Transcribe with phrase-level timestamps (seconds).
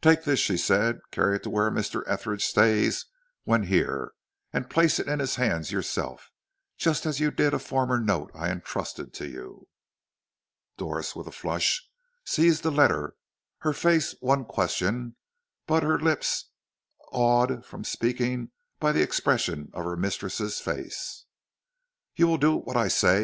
[0.00, 2.04] "Take this," she said; "carry it to where Mr.
[2.06, 3.06] Etheridge stays
[3.42, 4.12] when here,
[4.52, 6.30] and place it in his hands yourself,
[6.76, 9.66] just as you did a former note I entrusted to you."
[10.78, 11.84] Doris, with a flush,
[12.24, 13.16] seized the letter,
[13.62, 15.16] her face one question,
[15.66, 16.48] but her lips
[17.10, 21.24] awed from speaking by the expression of her mistress' face.
[22.14, 23.14] "You will do what I say?"